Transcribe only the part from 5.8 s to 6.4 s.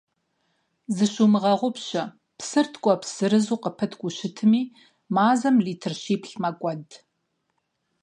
щиплӀ